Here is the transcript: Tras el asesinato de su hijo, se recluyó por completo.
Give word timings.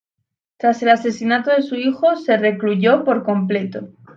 Tras 0.57 0.81
el 0.81 0.89
asesinato 0.89 1.51
de 1.51 1.61
su 1.61 1.75
hijo, 1.75 2.15
se 2.15 2.35
recluyó 2.35 3.03
por 3.03 3.23
completo. 3.23 3.89